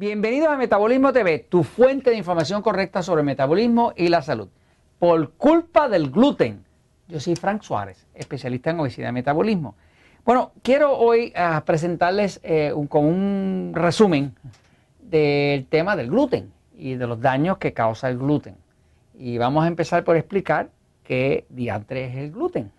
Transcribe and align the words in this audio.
Bienvenidos 0.00 0.48
a 0.48 0.56
Metabolismo 0.56 1.12
TV, 1.12 1.40
tu 1.40 1.62
fuente 1.62 2.08
de 2.08 2.16
información 2.16 2.62
correcta 2.62 3.02
sobre 3.02 3.20
el 3.20 3.26
metabolismo 3.26 3.92
y 3.94 4.08
la 4.08 4.22
salud. 4.22 4.48
Por 4.98 5.32
culpa 5.32 5.90
del 5.90 6.10
gluten. 6.10 6.64
Yo 7.06 7.20
soy 7.20 7.36
Frank 7.36 7.60
Suárez, 7.60 8.06
especialista 8.14 8.70
en 8.70 8.80
obesidad 8.80 9.10
y 9.10 9.12
metabolismo. 9.12 9.74
Bueno, 10.24 10.52
quiero 10.62 10.96
hoy 10.96 11.34
ah, 11.36 11.62
presentarles 11.66 12.40
eh, 12.42 12.72
un, 12.74 12.86
con 12.86 13.04
un 13.04 13.72
resumen 13.74 14.34
del 15.02 15.66
tema 15.66 15.96
del 15.96 16.08
gluten 16.08 16.50
y 16.78 16.94
de 16.94 17.06
los 17.06 17.20
daños 17.20 17.58
que 17.58 17.74
causa 17.74 18.08
el 18.08 18.16
gluten. 18.16 18.56
Y 19.18 19.36
vamos 19.36 19.64
a 19.64 19.68
empezar 19.68 20.02
por 20.02 20.16
explicar 20.16 20.70
qué 21.04 21.44
diantre 21.50 22.06
es 22.06 22.16
el 22.16 22.32
gluten. 22.32 22.72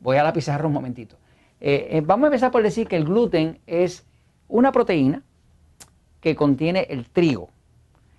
Voy 0.00 0.16
a 0.16 0.24
la 0.24 0.32
pizarra 0.32 0.66
un 0.66 0.72
momentito. 0.72 1.14
Eh, 1.60 1.90
eh, 1.92 2.02
vamos 2.04 2.24
a 2.24 2.26
empezar 2.26 2.50
por 2.50 2.64
decir 2.64 2.88
que 2.88 2.96
el 2.96 3.04
gluten 3.04 3.60
es 3.68 4.04
una 4.48 4.72
proteína 4.72 5.22
que 6.26 6.34
contiene 6.34 6.88
el 6.90 7.08
trigo. 7.08 7.50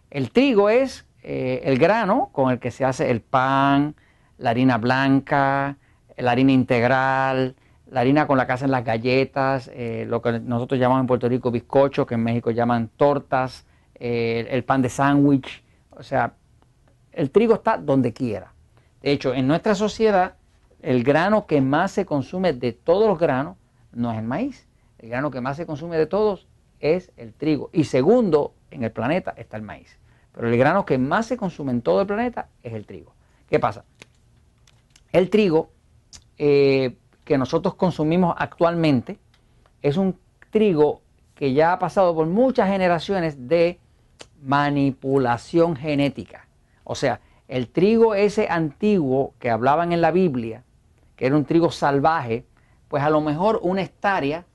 El 0.09 0.31
trigo 0.31 0.69
es 0.69 1.05
eh, 1.23 1.59
el 1.65 1.77
grano 1.77 2.29
con 2.31 2.51
el 2.51 2.57
que 2.57 2.71
se 2.71 2.85
hace 2.85 3.11
el 3.11 3.19
pan, 3.19 3.95
la 4.37 4.51
harina 4.51 4.77
blanca, 4.77 5.75
la 6.15 6.31
harina 6.31 6.53
integral, 6.53 7.57
la 7.91 7.99
harina 7.99 8.25
con 8.25 8.37
la 8.37 8.47
que 8.47 8.53
hacen 8.53 8.71
las 8.71 8.85
galletas, 8.85 9.69
eh, 9.73 10.05
lo 10.07 10.21
que 10.21 10.39
nosotros 10.39 10.79
llamamos 10.79 11.01
en 11.01 11.07
Puerto 11.07 11.27
Rico 11.27 11.51
bizcocho, 11.51 12.05
que 12.05 12.15
en 12.15 12.23
México 12.23 12.49
llaman 12.51 12.89
tortas, 12.95 13.65
eh, 13.95 14.47
el 14.51 14.63
pan 14.63 14.81
de 14.81 14.87
sándwich. 14.87 15.61
O 15.89 16.01
sea, 16.01 16.35
el 17.11 17.29
trigo 17.29 17.55
está 17.55 17.75
donde 17.75 18.13
quiera. 18.13 18.53
De 19.01 19.11
hecho, 19.11 19.33
en 19.33 19.49
nuestra 19.49 19.75
sociedad, 19.75 20.35
el 20.81 21.03
grano 21.03 21.45
que 21.45 21.59
más 21.59 21.91
se 21.91 22.05
consume 22.05 22.53
de 22.53 22.71
todos 22.71 23.05
los 23.05 23.19
granos 23.19 23.57
no 23.91 24.13
es 24.13 24.17
el 24.17 24.23
maíz. 24.23 24.65
El 24.97 25.09
grano 25.09 25.29
que 25.29 25.41
más 25.41 25.57
se 25.57 25.65
consume 25.65 25.97
de 25.97 26.05
todos 26.05 26.47
es 26.79 27.11
el 27.17 27.33
trigo. 27.33 27.69
Y 27.73 27.85
segundo, 27.85 28.53
en 28.71 28.83
el 28.83 28.91
planeta 28.91 29.33
está 29.37 29.57
el 29.57 29.63
maíz. 29.63 29.97
Pero 30.33 30.49
el 30.49 30.57
grano 30.57 30.85
que 30.85 30.97
más 30.97 31.25
se 31.25 31.37
consume 31.37 31.71
en 31.71 31.81
todo 31.81 32.01
el 32.01 32.07
planeta 32.07 32.49
es 32.63 32.73
el 32.73 32.85
trigo. 32.85 33.13
¿Qué 33.49 33.59
pasa? 33.59 33.85
El 35.11 35.29
trigo 35.29 35.71
eh, 36.37 36.95
que 37.23 37.37
nosotros 37.37 37.75
consumimos 37.75 38.35
actualmente 38.37 39.17
es 39.81 39.97
un 39.97 40.19
trigo 40.51 41.01
que 41.33 41.53
ya 41.53 41.73
ha 41.73 41.79
pasado 41.79 42.13
por 42.15 42.27
muchas 42.27 42.69
generaciones 42.69 43.47
de 43.47 43.79
manipulación 44.41 45.75
genética. 45.75 46.47
O 46.83 46.95
sea, 46.95 47.19
el 47.47 47.69
trigo 47.69 48.15
ese 48.15 48.47
antiguo 48.49 49.33
que 49.39 49.49
hablaban 49.49 49.91
en 49.93 50.01
la 50.01 50.11
Biblia, 50.11 50.63
que 51.15 51.25
era 51.25 51.35
un 51.35 51.45
trigo 51.45 51.71
salvaje, 51.71 52.45
pues 52.87 53.03
a 53.03 53.09
lo 53.09 53.21
mejor 53.21 53.59
una 53.63 53.81
hectárea 53.81 54.45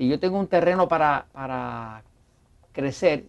si 0.00 0.08
yo 0.08 0.18
tengo 0.18 0.38
un 0.38 0.46
terreno 0.46 0.88
para, 0.88 2.02
crecer 2.72 3.26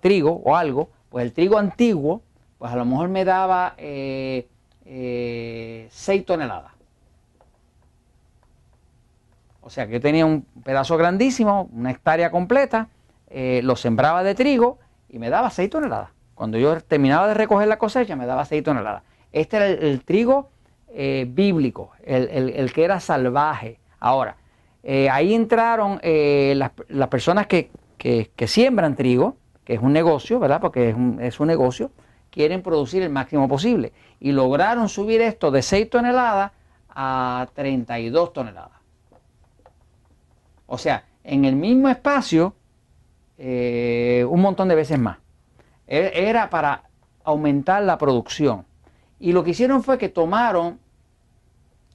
trigo 0.00 0.42
o 0.44 0.56
algo, 0.56 0.90
pues 1.08 1.24
el 1.24 1.32
trigo 1.32 1.56
antiguo, 1.56 2.20
pues 2.58 2.72
a 2.72 2.74
lo 2.74 2.84
mejor 2.84 3.08
me 3.08 3.24
daba 3.24 3.74
6 3.76 3.86
eh, 3.86 4.48
eh, 4.86 6.24
toneladas. 6.26 6.72
O 9.60 9.70
sea 9.70 9.86
que 9.86 9.92
yo 9.92 10.00
tenía 10.00 10.26
un 10.26 10.42
pedazo 10.64 10.96
grandísimo, 10.96 11.70
una 11.72 11.92
hectárea 11.92 12.32
completa, 12.32 12.88
eh, 13.28 13.60
lo 13.62 13.76
sembraba 13.76 14.24
de 14.24 14.34
trigo 14.34 14.80
y 15.08 15.20
me 15.20 15.30
daba 15.30 15.50
6 15.50 15.70
toneladas. 15.70 16.10
Cuando 16.34 16.58
yo 16.58 16.80
terminaba 16.80 17.28
de 17.28 17.34
recoger 17.34 17.68
la 17.68 17.78
cosecha 17.78 18.16
me 18.16 18.26
daba 18.26 18.44
6 18.44 18.64
toneladas. 18.64 19.04
Este 19.30 19.58
era 19.58 19.66
el, 19.68 20.02
trigo 20.02 20.50
bíblico, 20.92 21.92
el, 22.02 22.72
que 22.72 22.82
era 22.82 22.98
salvaje. 22.98 23.78
Ahora, 24.00 24.41
eh, 24.82 25.08
ahí 25.10 25.34
entraron 25.34 26.00
eh, 26.02 26.54
las, 26.56 27.08
personas 27.08 27.46
que, 27.46 27.70
siembran 28.46 28.96
trigo, 28.96 29.36
que 29.64 29.74
es 29.74 29.80
un 29.80 29.92
negocio, 29.92 30.38
¿verdad? 30.40 30.60
Porque 30.60 30.90
es 30.90 30.94
un, 30.96 31.20
es 31.20 31.38
un, 31.38 31.46
negocio, 31.46 31.92
quieren 32.30 32.62
producir 32.62 33.02
el 33.02 33.10
máximo 33.10 33.48
posible. 33.48 33.92
Y 34.18 34.32
lograron 34.32 34.88
subir 34.88 35.20
esto 35.20 35.50
de 35.50 35.62
6 35.62 35.90
toneladas 35.90 36.52
a 36.88 37.48
32 37.54 38.32
toneladas. 38.32 38.80
O 40.66 40.78
sea, 40.78 41.04
en 41.22 41.44
el 41.44 41.54
mismo 41.54 41.88
espacio, 41.88 42.54
eh, 43.38 44.26
un 44.28 44.40
montón 44.40 44.68
de 44.68 44.74
veces 44.74 44.98
más. 44.98 45.18
E, 45.86 46.12
era 46.14 46.50
para 46.50 46.84
aumentar 47.24 47.82
la 47.82 47.98
producción. 47.98 48.64
Y 49.20 49.32
lo 49.32 49.44
que 49.44 49.50
hicieron 49.50 49.82
fue 49.82 49.98
que 49.98 50.08
tomaron 50.08 50.80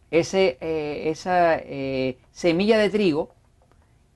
eh, 0.09 1.09
esa 1.09 1.55
eh, 1.57 2.17
semilla 2.31 2.77
de 2.77 2.89
trigo 2.89 3.29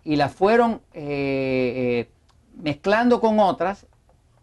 y 0.03 0.16
la 0.16 0.29
fueron 0.29 0.81
eh, 0.94 2.09
mezclando 2.56 3.19
con 3.19 3.40
otras 3.40 3.85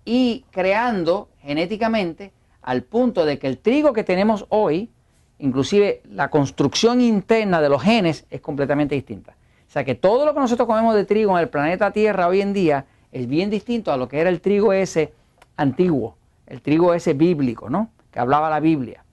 y 0.05 0.45
creando 0.51 1.29
genéticamente 1.41 2.33
al 2.63 2.83
punto 2.83 3.25
de 3.25 3.39
que 3.39 3.47
el 3.47 3.59
trigo 3.59 3.93
que 3.93 4.05
tenemos 4.05 4.47
hoy, 4.51 4.91
inclusive 5.39 6.03
la 6.11 6.29
construcción 6.29 7.01
interna 7.01 7.63
de 7.63 7.71
los 7.71 7.83
genes 7.83 8.27
es 8.31 8.41
completamente 8.41 8.95
distinta. 8.95 9.37
O 9.67 9.71
sea 9.71 9.85
que 9.85 9.95
todo 9.95 10.27
lo 10.27 10.35
que 10.35 10.41
nosotros 10.41 10.67
comemos 10.67 10.95
de 10.95 11.05
trigo 11.05 11.33
en 11.37 11.43
el 11.43 11.49
planeta 11.49 11.93
Tierra 11.93 12.29
hoy 12.29 12.41
en 12.43 12.53
día 12.53 12.87
es 13.11 13.27
bien 13.27 13.49
distinto 13.49 13.91
a 13.91 13.97
lo 13.97 14.09
que 14.09 14.21
era 14.21 14.29
el 14.29 14.41
trigo 14.41 14.73
ese 14.73 15.15
antiguo, 15.57 16.17
el 16.47 16.61
trigo 16.61 16.95
ese 16.95 17.15
bíblico, 17.15 17.71
¿no? 17.71 17.91
Que 18.11 18.21
hablaba 18.21 18.51
la 18.51 18.61
Biblia. 18.61 19.05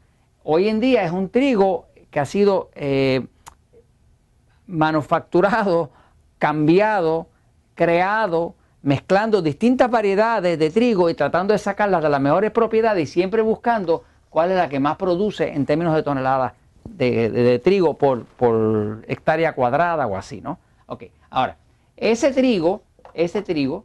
Hoy 0.43 0.69
en 0.69 0.79
día 0.79 1.03
es 1.03 1.11
un 1.11 1.29
trigo 1.29 1.87
que 2.15 2.21
ha 2.21 2.25
sido 2.25 2.69
eh, 2.75 3.27
manufacturado, 4.67 5.89
cambiado, 6.37 7.27
creado, 7.73 8.55
mezclando 8.83 9.41
distintas 9.41 9.91
variedades 9.91 10.57
de 10.57 10.69
trigo 10.69 11.09
y 11.09 11.13
tratando 11.13 11.51
de 11.51 11.57
sacarlas 11.57 12.01
de 12.01 12.07
las 12.07 12.21
mejores 12.21 12.51
propiedades 12.51 13.09
y 13.09 13.11
siempre 13.11 13.41
buscando 13.41 14.05
cuál 14.29 14.51
es 14.51 14.55
la 14.55 14.69
que 14.69 14.79
más 14.79 14.95
produce 14.95 15.51
en 15.51 15.65
términos 15.65 15.93
de 15.93 16.03
toneladas 16.03 16.53
de, 16.85 17.59
trigo 17.61 17.95
por, 17.97 18.23
por, 18.23 19.03
hectárea 19.09 19.53
cuadrada 19.53 20.07
o 20.07 20.15
así, 20.15 20.39
¿no? 20.39 20.57
Ok, 20.85 21.03
ahora, 21.29 21.57
ese 21.97 22.31
trigo, 22.31 22.81
ese 23.13 23.41
trigo, 23.41 23.83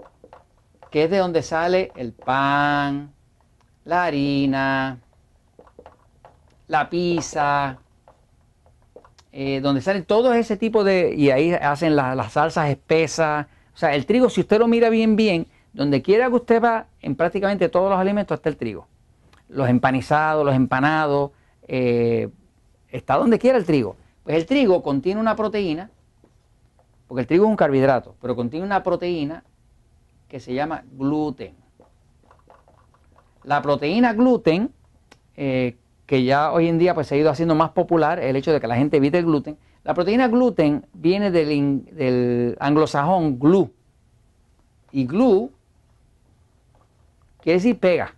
que 0.92 1.02
es 1.02 1.10
de 1.10 1.18
donde 1.18 1.42
sale 1.42 1.90
el 1.96 2.12
pan, 2.12 3.10
la 3.84 4.04
harina, 4.04 5.00
la 6.68 6.88
pizza, 6.88 7.76
eh, 9.32 9.60
donde 9.60 9.80
salen 9.80 10.04
todo 10.04 10.34
ese 10.34 10.56
tipo 10.56 10.82
de, 10.82 11.14
y 11.16 11.30
ahí 11.30 11.52
hacen 11.52 11.94
las 11.96 12.32
salsas 12.32 12.68
espesas. 12.68 13.46
O 13.74 13.76
sea, 13.76 13.94
el 13.94 14.06
trigo, 14.06 14.28
si 14.28 14.40
usted 14.40 14.58
lo 14.58 14.66
mira 14.66 14.90
bien, 14.90 15.16
bien, 15.16 15.46
donde 15.72 16.02
quiera 16.02 16.28
que 16.28 16.34
usted 16.34 16.62
va, 16.62 16.86
en 17.00 17.14
prácticamente 17.14 17.68
todos 17.68 17.90
los 17.90 17.98
alimentos 17.98 18.36
está 18.36 18.48
el 18.48 18.56
trigo. 18.56 18.88
Los 19.48 19.68
empanizados, 19.68 20.44
los 20.44 20.54
empanados, 20.54 21.30
eh, 21.68 22.28
está 22.88 23.16
donde 23.16 23.38
quiera 23.38 23.56
el 23.58 23.64
trigo. 23.64 23.96
Pues 24.24 24.36
el 24.36 24.46
trigo 24.46 24.82
contiene 24.82 25.20
una 25.20 25.36
proteína, 25.36 25.90
porque 27.06 27.22
el 27.22 27.26
trigo 27.26 27.44
es 27.44 27.50
un 27.50 27.56
carbohidrato, 27.56 28.16
pero 28.20 28.36
contiene 28.36 28.66
una 28.66 28.82
proteína 28.82 29.44
que 30.28 30.40
se 30.40 30.54
llama 30.54 30.84
gluten. 30.92 31.54
La 33.44 33.62
proteína 33.62 34.12
gluten, 34.12 34.72
eh, 35.36 35.76
que 36.10 36.24
ya 36.24 36.50
hoy 36.50 36.66
en 36.66 36.76
día 36.76 36.92
pues, 36.92 37.06
se 37.06 37.14
ha 37.14 37.18
ido 37.18 37.30
haciendo 37.30 37.54
más 37.54 37.70
popular 37.70 38.18
el 38.18 38.34
hecho 38.34 38.52
de 38.52 38.60
que 38.60 38.66
la 38.66 38.74
gente 38.74 38.96
evite 38.96 39.18
el 39.18 39.26
gluten. 39.26 39.56
La 39.84 39.94
proteína 39.94 40.26
gluten 40.26 40.84
viene 40.92 41.30
del, 41.30 42.56
anglosajón 42.58 43.38
glue. 43.38 43.70
Y 44.90 45.06
glue 45.06 45.52
quiere 47.40 47.58
decir 47.58 47.78
pega. 47.78 48.16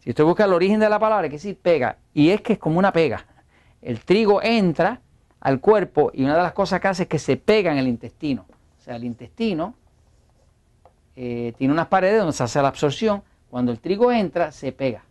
Si 0.00 0.10
usted 0.10 0.24
busca 0.24 0.44
el 0.44 0.52
origen 0.52 0.80
de 0.80 0.88
la 0.88 0.98
palabra, 0.98 1.28
quiere 1.28 1.36
decir 1.36 1.56
pega. 1.56 1.98
Y 2.12 2.30
es 2.30 2.40
que 2.40 2.54
es 2.54 2.58
como 2.58 2.80
una 2.80 2.92
pega. 2.92 3.26
El 3.80 4.00
trigo 4.00 4.42
entra 4.42 5.02
al 5.38 5.60
cuerpo 5.60 6.10
y 6.12 6.24
una 6.24 6.34
de 6.34 6.42
las 6.42 6.52
cosas 6.52 6.80
que 6.80 6.88
hace 6.88 7.02
es 7.04 7.08
que 7.08 7.20
se 7.20 7.36
pega 7.36 7.70
en 7.70 7.78
el 7.78 7.86
intestino. 7.86 8.44
O 8.80 8.82
sea, 8.82 8.96
el 8.96 9.04
intestino 9.04 9.76
eh, 11.14 11.54
tiene 11.56 11.72
unas 11.72 11.86
paredes 11.86 12.18
donde 12.18 12.32
se 12.32 12.42
hace 12.42 12.60
la 12.60 12.66
absorción. 12.66 13.22
Cuando 13.50 13.70
el 13.70 13.78
trigo 13.78 14.10
entra, 14.10 14.50
se 14.50 14.72
pega 14.72 15.04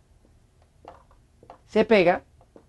se 1.72 1.86
pega 1.86 2.20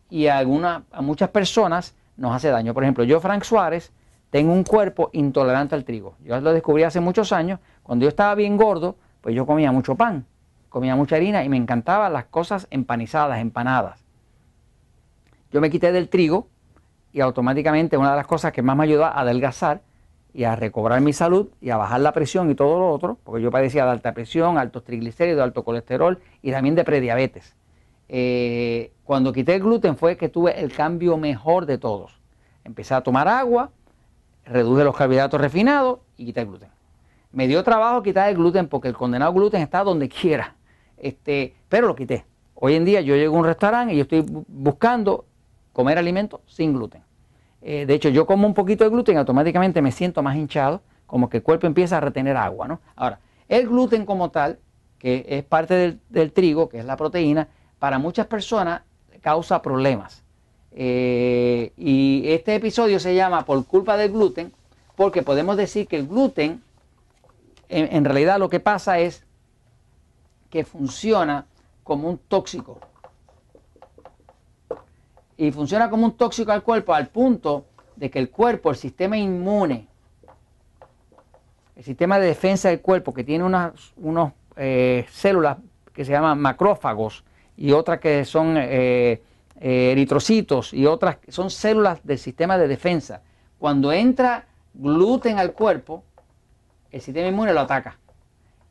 y 0.09 0.27
a, 0.27 0.39
a 0.39 1.01
muchas 1.01 1.29
personas 1.29 1.94
nos 2.15 2.33
hace 2.33 2.47
daño. 2.47 2.73
Por 2.73 2.83
ejemplo, 2.83 3.03
yo, 3.03 3.19
Frank 3.19 3.44
Suárez, 3.44 3.91
tengo 4.29 4.53
un 4.53 4.63
cuerpo 4.63 5.09
intolerante 5.11 5.75
al 5.75 5.83
trigo. 5.83 6.15
Yo 6.23 6.39
lo 6.39 6.53
descubrí 6.53 6.83
hace 6.83 7.01
muchos 7.01 7.33
años. 7.33 7.59
Cuando 7.83 8.03
yo 8.03 8.09
estaba 8.09 8.33
bien 8.33 8.55
gordo, 8.55 8.95
pues 9.19 9.35
yo 9.35 9.45
comía 9.45 9.73
mucho 9.73 9.95
pan, 9.95 10.25
comía 10.69 10.95
mucha 10.95 11.17
harina 11.17 11.44
y 11.44 11.50
me 11.50 11.57
encantaban 11.57 12.13
las 12.13 12.25
cosas 12.25 12.65
empanizadas, 12.71 13.41
empanadas. 13.41 14.05
Yo 15.51 15.59
me 15.59 15.69
quité 15.69 15.91
del 15.91 16.07
trigo 16.07 16.47
y 17.11 17.19
automáticamente 17.19 17.97
una 17.97 18.11
de 18.11 18.15
las 18.15 18.27
cosas 18.27 18.53
que 18.53 18.61
más 18.61 18.77
me 18.77 18.85
ayudó 18.85 19.03
a 19.03 19.19
adelgazar 19.19 19.81
y 20.33 20.45
a 20.45 20.55
recobrar 20.55 21.01
mi 21.01 21.11
salud 21.11 21.50
y 21.59 21.71
a 21.71 21.77
bajar 21.77 22.00
la 22.00 22.13
presión 22.13 22.50
y 22.50 22.55
todo 22.55 22.79
lo 22.79 22.89
otro, 22.89 23.17
porque 23.25 23.44
yo 23.44 23.51
padecía 23.51 23.83
de 23.83 23.91
alta 23.91 24.13
presión, 24.13 24.57
altos 24.57 24.85
triglicéridos, 24.85 25.44
alto 25.44 25.65
colesterol 25.65 26.21
y 26.41 26.51
también 26.51 26.75
de 26.75 26.85
prediabetes. 26.85 27.57
Eh, 28.15 28.94
cuando 29.04 29.33
quité 29.33 29.56
el 29.56 29.63
gluten 29.63 29.98
fue 29.98 30.18
que 30.18 30.30
tuve 30.30 30.60
el 30.60 30.71
cambio 30.71 31.18
mejor 31.18 31.65
de 31.65 31.80
todos. 31.80 32.21
Empecé 32.63 32.94
a 32.94 33.01
tomar 33.01 33.27
agua, 33.27 33.71
reduje 34.45 34.83
los 34.83 34.95
carbohidratos 34.95 35.42
refinados 35.42 36.01
y 36.15 36.25
quita 36.25 36.42
el 36.42 36.48
gluten. 36.48 36.69
Me 37.31 37.48
dio 37.48 37.63
trabajo 37.63 38.04
quitar 38.04 38.30
el 38.30 38.36
gluten 38.36 38.68
porque 38.68 38.88
el 38.88 38.94
condenado 38.94 39.33
gluten 39.33 39.63
está 39.63 39.83
donde 39.83 40.10
quiera. 40.10 40.56
Este, 40.95 41.56
pero 41.68 41.88
lo 41.88 41.95
quité. 41.95 42.24
Hoy 42.54 42.75
en 42.75 42.86
día 42.86 43.01
yo 43.01 43.15
llego 43.15 43.36
a 43.36 43.39
un 43.39 43.45
restaurante 43.45 43.95
y 43.95 43.98
yo 43.98 44.04
estoy 44.04 44.24
buscando 44.48 45.25
comer 45.74 45.98
alimentos 45.98 46.42
sin 46.45 46.71
gluten. 46.71 47.01
Eh, 47.63 47.88
de 47.88 47.94
hecho, 47.95 48.10
yo 48.10 48.27
como 48.27 48.45
un 48.45 48.54
poquito 48.54 48.83
de 48.83 48.92
gluten, 48.92 49.18
automáticamente 49.18 49.81
me 49.81 49.92
siento 49.92 50.21
más 50.21 50.36
hinchado, 50.36 50.83
como 51.07 51.30
que 51.30 51.38
el 51.38 51.44
cuerpo 51.44 51.65
empieza 51.65 51.98
a 51.98 52.00
retener 52.00 52.38
agua. 52.38 52.68
¿no? 52.68 52.80
Ahora, 52.95 53.19
el 53.50 53.68
gluten 53.68 54.06
como 54.06 54.30
tal, 54.30 54.60
que 55.00 55.25
es 55.27 55.44
parte 55.44 55.98
del, 56.10 56.31
trigo, 56.31 56.69
que 56.69 56.77
es 56.77 56.86
la 56.86 56.95
proteína, 56.95 57.48
para 57.83 58.00
muchas 58.00 58.27
personas 58.27 58.81
causa 59.19 59.62
problemas. 59.62 60.24
Eh, 60.71 61.74
y 61.75 62.24
este 62.27 62.56
episodio 62.56 62.97
se 62.97 63.13
llama 63.13 63.44
Por 63.44 63.65
culpa 63.65 63.97
del 63.97 64.13
gluten, 64.13 64.53
porque 64.95 65.21
podemos 65.21 65.57
decir 65.57 65.85
que 65.89 65.97
el 65.97 66.07
gluten, 66.07 66.63
en 67.68 68.06
realidad 68.06 68.39
lo 68.39 68.47
que 68.47 68.62
pasa 68.62 69.00
es 69.00 69.25
que 70.50 70.63
funciona 70.63 71.45
como 71.83 72.09
un 72.09 72.19
tóxico. 72.19 72.80
Y 75.36 75.51
funciona 75.51 75.89
como 75.89 76.06
un 76.06 76.13
tóxico 76.13 76.53
al 76.53 76.63
cuerpo 76.63 76.94
al 76.94 77.09
punto 77.09 77.65
de 77.97 78.09
que 78.09 78.19
el 78.19 78.29
cuerpo, 78.29 78.69
el 78.69 78.77
sistema 78.77 79.18
inmune, 79.18 79.89
el 81.75 81.83
sistema 81.83 82.18
de 82.18 82.27
defensa 82.27 82.69
del 82.69 82.79
cuerpo, 82.79 83.13
que 83.13 83.25
tiene 83.25 83.44
unas 83.44 83.74
unos, 83.97 84.31
eh, 84.56 85.06
células 85.12 85.57
que 85.91 86.06
se 86.06 86.13
llaman 86.13 86.39
macrófagos 86.39 87.25
y 87.57 87.71
otras 87.71 88.00
que 88.00 88.25
son 88.25 88.57
eh, 88.57 89.21
eh, 89.59 89.91
eritrocitos 89.91 90.73
y 90.73 90.85
otras 90.85 91.17
que 91.17 91.31
son 91.31 91.50
células 91.50 92.05
del 92.05 92.17
sistema 92.17 92.57
de 92.57 92.67
defensa. 92.67 93.21
Cuando 93.59 93.91
entra 93.91 94.47
gluten 94.73 95.39
al 95.39 95.53
cuerpo, 95.53 96.03
el 96.91 97.01
sistema 97.01 97.27
inmune 97.27 97.53
lo 97.53 97.61
ataca. 97.61 97.97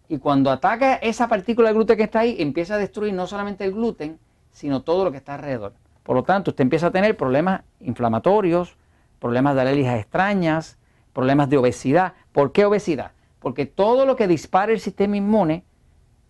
Y 0.08 0.18
cuando 0.18 0.50
ataca 0.50 0.96
esa 0.96 1.28
partícula 1.28 1.68
de 1.68 1.74
gluten 1.74 1.96
que 1.96 2.02
está 2.02 2.20
ahí, 2.20 2.36
empieza 2.38 2.74
a 2.74 2.78
destruir 2.78 3.14
no 3.14 3.26
solamente 3.26 3.64
el 3.64 3.72
gluten, 3.72 4.18
sino 4.52 4.82
todo 4.82 5.04
lo 5.04 5.10
que 5.10 5.18
está 5.18 5.34
alrededor. 5.34 5.72
Por 6.02 6.16
lo 6.16 6.22
tanto, 6.22 6.50
usted 6.50 6.62
empieza 6.62 6.88
a 6.88 6.90
tener 6.90 7.16
problemas 7.16 7.62
inflamatorios, 7.80 8.76
problemas 9.18 9.54
de 9.54 9.60
alergias 9.62 9.98
extrañas, 9.98 10.76
problemas 11.12 11.48
de 11.48 11.56
obesidad. 11.56 12.14
¿Por 12.32 12.52
qué 12.52 12.64
obesidad? 12.64 13.12
Porque 13.38 13.66
todo 13.66 14.04
lo 14.04 14.16
que 14.16 14.26
dispara 14.26 14.72
el 14.72 14.80
sistema 14.80 15.16
inmune 15.16 15.64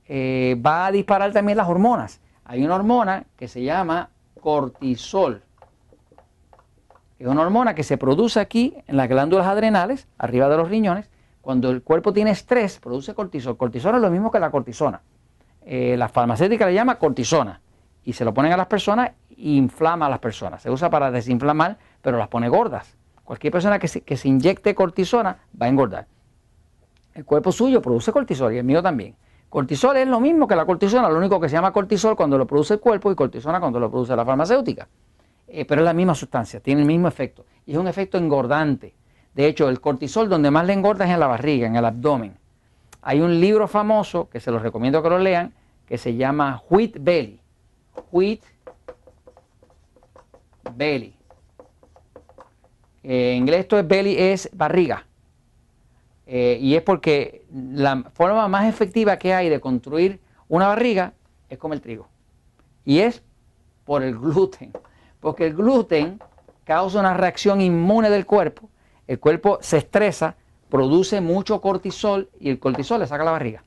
eh, 0.06 0.60
va 0.64 0.86
a 0.86 0.92
disparar 0.92 1.32
también 1.32 1.58
las 1.58 1.68
hormonas. 1.68 2.20
Hay 2.52 2.62
una 2.62 2.74
hormona 2.74 3.24
que 3.38 3.48
se 3.48 3.62
llama 3.62 4.10
cortisol. 4.42 5.42
Es 7.18 7.26
una 7.26 7.40
hormona 7.40 7.74
que 7.74 7.82
se 7.82 7.96
produce 7.96 8.40
aquí 8.40 8.76
en 8.86 8.98
las 8.98 9.08
glándulas 9.08 9.46
adrenales, 9.46 10.06
arriba 10.18 10.50
de 10.50 10.58
los 10.58 10.68
riñones. 10.68 11.08
Cuando 11.40 11.70
el 11.70 11.82
cuerpo 11.82 12.12
tiene 12.12 12.30
estrés, 12.30 12.78
produce 12.78 13.14
cortisol. 13.14 13.56
Cortisol 13.56 13.94
es 13.94 14.02
lo 14.02 14.10
mismo 14.10 14.30
que 14.30 14.38
la 14.38 14.50
cortisona. 14.50 15.00
Eh, 15.62 15.96
la 15.96 16.10
farmacéutica 16.10 16.66
le 16.66 16.74
llama 16.74 16.98
cortisona 16.98 17.62
y 18.04 18.12
se 18.12 18.22
lo 18.22 18.34
ponen 18.34 18.52
a 18.52 18.58
las 18.58 18.66
personas 18.66 19.12
e 19.30 19.52
inflama 19.52 20.04
a 20.04 20.10
las 20.10 20.18
personas. 20.18 20.60
Se 20.60 20.70
usa 20.70 20.90
para 20.90 21.10
desinflamar, 21.10 21.78
pero 22.02 22.18
las 22.18 22.28
pone 22.28 22.50
gordas. 22.50 22.98
Cualquier 23.24 23.50
persona 23.50 23.78
que 23.78 23.88
se, 23.88 24.02
que 24.02 24.18
se 24.18 24.28
inyecte 24.28 24.74
cortisona 24.74 25.38
va 25.58 25.64
a 25.64 25.68
engordar. 25.70 26.06
El 27.14 27.24
cuerpo 27.24 27.50
suyo 27.50 27.80
produce 27.80 28.12
cortisol 28.12 28.52
y 28.52 28.58
el 28.58 28.64
mío 28.64 28.82
también. 28.82 29.16
Cortisol 29.52 29.98
es 29.98 30.08
lo 30.08 30.18
mismo 30.18 30.48
que 30.48 30.56
la 30.56 30.64
cortisona, 30.64 31.10
lo 31.10 31.18
único 31.18 31.38
que 31.38 31.46
se 31.46 31.56
llama 31.56 31.74
cortisol 31.74 32.16
cuando 32.16 32.38
lo 32.38 32.46
produce 32.46 32.72
el 32.72 32.80
cuerpo 32.80 33.12
y 33.12 33.14
cortisona 33.14 33.60
cuando 33.60 33.78
lo 33.78 33.90
produce 33.90 34.16
la 34.16 34.24
farmacéutica. 34.24 34.88
Eh, 35.46 35.66
pero 35.66 35.82
es 35.82 35.84
la 35.84 35.92
misma 35.92 36.14
sustancia, 36.14 36.58
tiene 36.60 36.80
el 36.80 36.86
mismo 36.86 37.06
efecto. 37.06 37.44
Y 37.66 37.72
es 37.72 37.76
un 37.76 37.86
efecto 37.86 38.16
engordante. 38.16 38.94
De 39.34 39.44
hecho, 39.44 39.68
el 39.68 39.78
cortisol 39.78 40.30
donde 40.30 40.50
más 40.50 40.64
le 40.64 40.72
engorda 40.72 41.04
es 41.04 41.10
en 41.10 41.20
la 41.20 41.26
barriga, 41.26 41.66
en 41.66 41.76
el 41.76 41.84
abdomen. 41.84 42.34
Hay 43.02 43.20
un 43.20 43.38
libro 43.38 43.68
famoso 43.68 44.30
que 44.30 44.40
se 44.40 44.50
los 44.50 44.62
recomiendo 44.62 45.02
que 45.02 45.10
lo 45.10 45.18
lean, 45.18 45.52
que 45.86 45.98
se 45.98 46.16
llama 46.16 46.62
Wheat 46.70 46.92
Belly. 46.98 47.38
Wheat 48.10 48.40
Belly. 50.74 51.14
En 53.02 53.36
inglés 53.36 53.60
esto 53.60 53.78
es 53.78 53.86
belly, 53.86 54.16
es 54.16 54.48
barriga. 54.54 55.04
Eh, 56.34 56.56
y 56.62 56.76
es 56.76 56.82
porque 56.82 57.44
la 57.52 58.04
forma 58.14 58.48
más 58.48 58.66
efectiva 58.66 59.18
que 59.18 59.34
hay 59.34 59.50
de 59.50 59.60
construir 59.60 60.18
una 60.48 60.66
barriga 60.66 61.12
es 61.50 61.58
comer 61.58 61.80
trigo. 61.80 62.08
Y 62.86 63.00
es 63.00 63.22
por 63.84 64.02
el 64.02 64.18
gluten. 64.18 64.72
Porque 65.20 65.48
el 65.48 65.54
gluten 65.54 66.22
causa 66.64 67.00
una 67.00 67.12
reacción 67.12 67.60
inmune 67.60 68.08
del 68.08 68.24
cuerpo. 68.24 68.70
El 69.06 69.20
cuerpo 69.20 69.58
se 69.60 69.76
estresa, 69.76 70.36
produce 70.70 71.20
mucho 71.20 71.60
cortisol 71.60 72.30
y 72.40 72.48
el 72.48 72.58
cortisol 72.58 73.00
le 73.00 73.06
saca 73.06 73.24
la 73.24 73.32
barriga. 73.32 73.62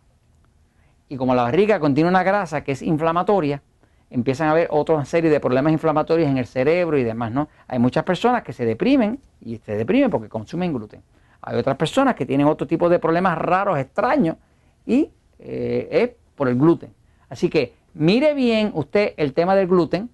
Y 1.08 1.18
como 1.18 1.36
la 1.36 1.44
barriga 1.44 1.80
contiene 1.80 2.10
una 2.10 2.24
grasa 2.24 2.64
que 2.64 2.72
es 2.72 2.82
inflamatoria, 2.82 3.62
empiezan 4.10 4.48
a 4.48 4.52
haber 4.54 4.70
otra 4.72 5.06
serie 5.06 5.30
de 5.30 5.40
problemas 5.40 5.72
inflamatorios 5.72 6.28
en 6.28 6.40
el 6.40 6.48
cerebro 6.48 6.98
y 6.98 7.04
demás, 7.04 7.32
¿no? 7.32 7.48
Hay 7.68 7.78
muchas 7.78 8.04
personas 8.04 8.42
que 8.42 8.54
se 8.54 8.66
deprimen 8.66 9.20
y 9.40 9.58
se 9.58 9.76
deprimen 9.76 10.10
porque 10.10 10.30
consumen 10.30 10.74
gluten. 10.74 11.04
Hay 11.46 11.58
otras 11.58 11.78
personas 11.78 12.16
que 12.16 12.26
tienen 12.26 12.48
otro 12.48 12.66
tipo 12.66 12.90
de 12.90 12.98
problemas 12.98 13.38
raros, 13.38 13.78
extraños 13.78 14.38
y 14.84 15.12
eh, 15.38 15.88
es 15.92 16.10
por 16.36 16.50
el 16.50 16.56
gluten. 16.56 16.92
Así 17.30 17.50
que 17.50 17.76
mire 17.94 18.34
bien 18.34 18.72
usted 18.74 19.14
el 19.18 19.34
tema 19.34 19.56
del 19.56 19.68
gluten, 19.68 20.10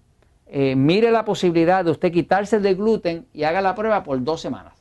eh, 0.48 0.76
mire 0.76 1.10
la 1.10 1.24
posibilidad 1.24 1.86
de 1.86 1.92
usted 1.92 2.12
quitarse 2.12 2.60
del 2.60 2.76
gluten 2.76 3.26
y 3.34 3.44
haga 3.44 3.62
la 3.62 3.74
prueba 3.76 4.04
por 4.04 4.22
dos 4.22 4.42
semanas. 4.42 4.74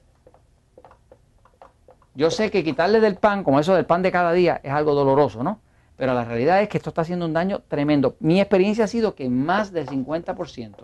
Yo 2.16 2.32
sé 2.32 2.50
que 2.50 2.64
quitarle 2.64 2.98
del 2.98 3.14
pan, 3.14 3.44
como 3.44 3.60
eso 3.60 3.76
del 3.76 3.86
pan 3.86 4.02
de 4.02 4.10
cada 4.10 4.32
día, 4.32 4.60
es 4.64 4.72
algo 4.72 4.94
doloroso, 4.94 5.44
¿no? 5.44 5.60
Pero 5.96 6.14
la 6.14 6.24
realidad 6.24 6.60
es 6.62 6.68
que 6.68 6.78
esto 6.78 6.90
está 6.90 7.02
haciendo 7.02 7.26
un 7.26 7.32
daño 7.32 7.60
tremendo. 7.68 8.16
Mi 8.18 8.40
experiencia 8.40 8.84
ha 8.84 8.88
sido 8.88 9.14
que 9.14 9.28
más 9.28 9.70
del 9.70 9.86
50% 9.86 10.74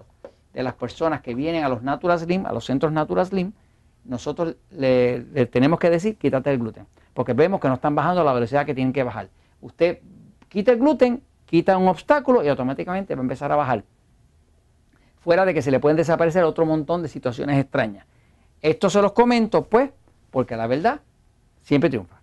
de 0.55 0.63
las 0.63 0.75
personas 0.75 1.23
que 1.23 1.35
vienen 1.35 1.65
a 1.65 1.69
los 1.69 1.83
Natural 1.83 2.21
Slim, 2.21 2.47
a 2.47 2.53
los 2.53 2.65
centros 2.65 2.93
Natural 2.93 3.27
Slim, 3.27 3.53
nosotros 4.09 4.57
le, 4.71 5.47
tenemos 5.47 5.79
que 5.79 5.91
decir 5.91 6.17
quítate 6.17 6.51
el 6.51 6.59
gluten, 6.59 6.87
porque 7.15 7.33
vemos 7.33 7.61
que 7.61 7.69
no 7.69 7.75
están 7.75 7.95
bajando 7.95 8.23
la 8.25 8.33
velocidad 8.33 8.67
que 8.67 8.75
tienen 8.75 8.93
que 8.93 9.03
bajar. 9.03 9.29
Usted 9.61 10.01
quita 10.49 10.73
el 10.73 10.79
gluten, 10.79 11.23
quita 11.45 11.77
un 11.77 11.89
obstáculo 11.89 12.45
y 12.45 12.49
automáticamente 12.49 13.15
va 13.15 13.21
a 13.21 13.23
empezar 13.23 13.53
a 13.53 13.57
bajar. 13.57 13.85
Fuera 15.21 15.45
de 15.45 15.55
que 15.55 15.63
se 15.63 15.71
le 15.71 15.81
pueden 15.81 15.97
desaparecer 15.97 16.45
otro 16.45 16.67
montón 16.67 17.03
de 17.03 17.09
situaciones 17.09 17.59
extrañas. 17.59 18.07
Esto 18.63 18.91
se 18.91 19.03
los 19.03 19.13
comento, 19.13 19.65
pues, 19.65 19.91
porque 20.31 20.57
la 20.57 20.67
verdad 20.67 21.01
siempre 21.63 21.91
triunfa. 21.91 22.16